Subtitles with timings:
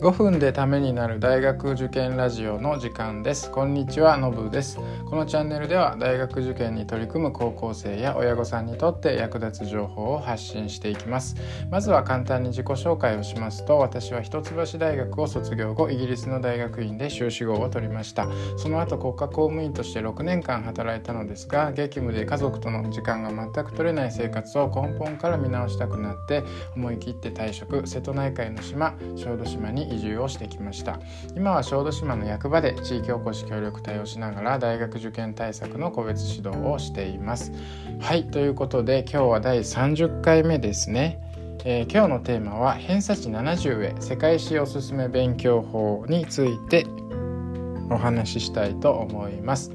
[0.00, 3.50] 5分でためになる大学受験ラジオの時間です。
[3.50, 4.78] こんにちはのぶです。
[5.10, 11.34] このチャンネルでは大学受験に取り組む高校生や親御さんにとって役立つ情報を発信していきます。
[11.68, 18.28] まずは簡単に自己紹介をしますと私は一橋大学を卒業後イギリスの大学院で修士号を取りました。
[18.56, 26.44] その後国家公務員として6年間働いたのですが激務で家族との時間が全く取れない生活を根本から見直したくなって
[26.76, 30.98] 思い切って退職瀬戸内海の島小豆島に移住をしてきました。
[31.36, 37.52] 今は小豆島の役場で地域おこし協力隊をしながら大学受験対策の個別指導をしています。
[38.00, 41.20] はいということで今日は第30回目ですね。
[41.64, 46.86] えー、今日のテーマは偏差値70へ世界史おすすめ勉強法について
[47.90, 49.72] お話ししたいと思います。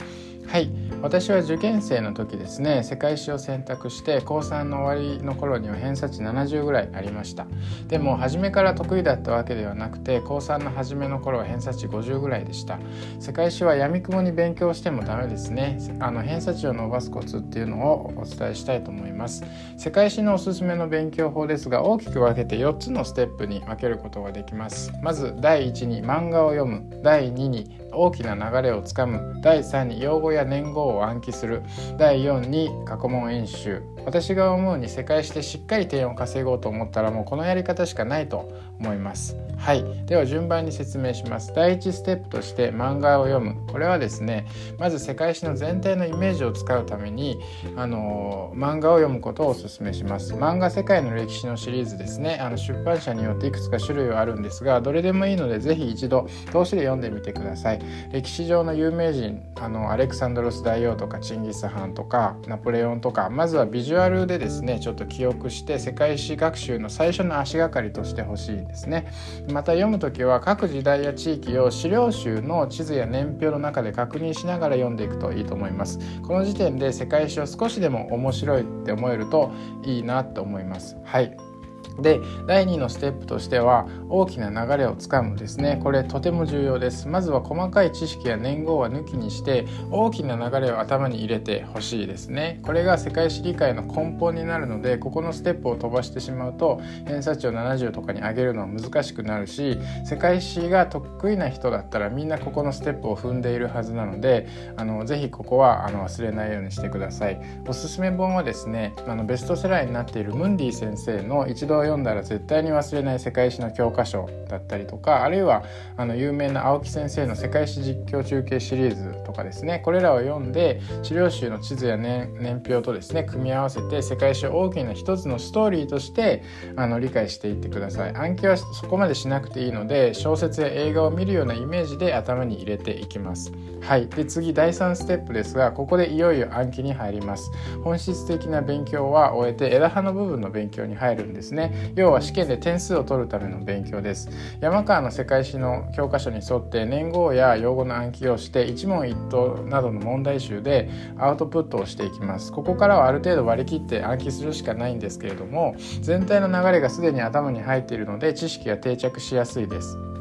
[0.47, 0.82] はい。
[1.03, 7.45] 私は受験生の時ですね世界史を選択して高3の終わりの頃には偏差値70ぐらいありました。
[7.89, 12.79] でも初めから得意だったわけではなくて高3の初めの頃は偏差値50ぐらいでした。
[13.19, 15.77] 世界史は闇雲に勉強してもダメですね。
[15.99, 19.43] あの偏差値を伸ばすコツっていうのをお伝えしたいと思います。
[19.75, 24.93] 世界史のおすすめの勉強法ですが大きく分けて4つのステップに分けることができます。
[25.01, 27.01] まず第1に漫画を読む。
[27.03, 29.39] 第2に大きな流れをつかむ。
[29.41, 31.63] 第3に用語や年号を暗記する。
[31.97, 33.81] 第4に過去問演習。
[34.05, 39.37] 私が思うに世界史でしっかり点を稼ごうと思ったらもうこのやり方しかないと思います。
[39.57, 39.85] はい。
[40.05, 41.53] では順番に説明します。
[41.55, 43.55] 第1ステップとして漫画を読む。
[43.67, 44.45] これはですね
[44.77, 47.39] まず世界史の全体のイメージを使うために
[47.77, 50.33] あの漫画を読むことをお勧めします。
[50.33, 52.39] 漫画世界の歴史のシリーズですね。
[52.41, 57.81] あの出版社によっていくつか種類はあるんですがどれでもいいのでぜひ一度通しで読んでみてください。
[58.11, 69.11] 歴史上の有名人あのアレクサンドロス大王とかチンギス・ハンとかナポレオンとかまずはビジュアルでですねちょっと記憶して世界史学習の最初の足がかりとしてほしいですね。
[69.51, 75.99] また読む時は各時代や地域を資料集の地図や年表の中で確認しながら読んでいくといいと思います。
[76.21, 79.51] この時点で世界史を少しでも面白いって思えると
[79.83, 80.97] いいなと思います。
[81.03, 81.52] はい。
[81.99, 85.79] で第2のステップとしては大きな流れをつかむですね。
[85.83, 87.07] これとても重要です。
[87.07, 92.59] まずは細かい知識や年号は抜きにして大きな流れを頭に入れてほしいですね。
[92.63, 107.39] これが世界史理解の根本になるのでここのステップを飛ばしてしまうと偏差値を70とかに上げるのは難しくなるし世界史が得意な人だったらみんなここのステップを踏んでいるはずなのであのぜひここはあの忘れないようにしてください。
[107.67, 115.63] おすすめ本はですねあのベストセラーになっているムンディ先生の一度読んだら絶対に忘れない世界史の教科書だったりとかあるいは
[115.97, 119.79] あの有名な青木先生の世界史実況中継シリーズとかですね。
[119.79, 126.43] これらを読んで資料集の地図や年年表とですね組み合わせて世界史を大きな一つのストーリーとして
[126.75, 128.15] あの理解していってください。
[128.15, 133.51] 暗記はそこまでしなくていいので小説や映画を見るようなイメージで頭に入れていきます。
[133.81, 134.07] はい。
[134.07, 137.51] で次第3ステップですがここでいよいよ暗記に入ります。
[137.83, 141.62] 本質的な勉強は終えて枝葉の部分の勉強に入るんですね。
[141.67, 141.93] ね。
[141.95, 144.29] 要は試験で点数を取るための勉強です。
[144.59, 152.51] 山川の世界史の教科書に沿って年号や用語の暗記をして一問一答などの問題集でアウトプットをしていきます。
[152.51, 160.12] ここからはある程度割り切って暗記するしかないんですけれども全体の流れがすでに頭に入っているので知識が定着しやすいです。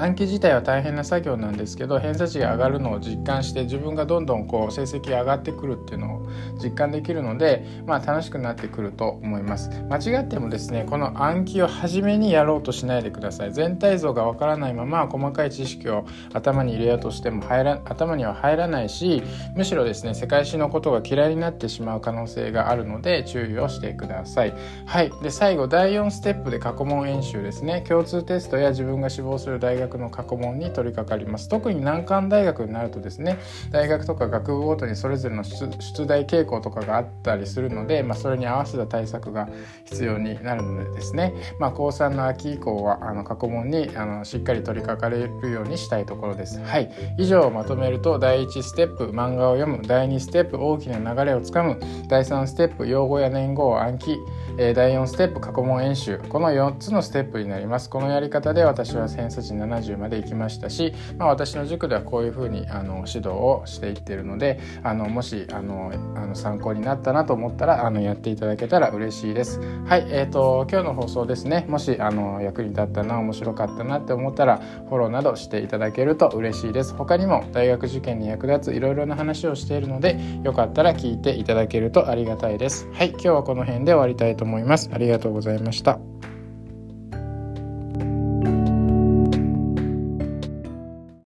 [0.00, 6.28] 暗記自体は大変な作業なんですけど偏差値が上がるのを実感して自分がどんどんこう成績上がってくるっていうのを
[6.62, 9.70] 実感できるので、まあ、楽しくなってくると思います。
[9.90, 13.52] 間違ってもですねこの暗記を初めにやろうとしないでください。
[13.52, 19.22] 全体像がわからないまま細かい知識を頭に入れようとしても入ら頭には入らないし
[19.54, 24.54] むしろですね世界史のことが嫌いになってしまう可能性があるので注意をしてください。
[24.86, 25.10] はい。
[25.22, 27.84] で最後第4ステップで過去問演習ですね。
[27.86, 31.48] 共通テストや自分が志望する大学の過去問に取り掛かります。
[31.48, 33.38] 特に難関大学になるとですね
[33.70, 39.48] 大学とか学部ごとにそれぞれの出題傾向とかがあったりするので、まあ、それに合わせた対策が
[39.84, 46.60] 必要になるのでですね、まあ、高3の秋以降はあの過去問にあのしっかり取り掛かれるようにしたいところです。
[46.60, 46.90] はい。
[47.18, 49.82] 以上をまとめると第1ステップ漫画を読む。
[49.86, 51.80] 第2ステップ大きな流れをつかむ。
[52.08, 54.18] 第3ステップ用語や年号を暗記。
[54.58, 56.18] え第4ステップ過去問演習。
[56.18, 57.88] この4つのステップになります。
[57.88, 74.58] このやり方で私は偏差値70まで行きましたし、まあ、私の塾ではこういうふうにあの指導をしていってるのであのもしあのあの参考になったなと思ったらあのやっていただけたら嬉しいですはいえーと、今日の放送ですねもしあの役に立ったな面白かったなって思ったら
[74.88, 84.90] フォローなどしていただけると嬉しいです他にも大学受験に役立ついろいろな話をしているのでよかったら聞いていただけるとありがたいですはい今日はこの辺で終わりたいと思います。
[84.92, 86.19] ありがとうございました。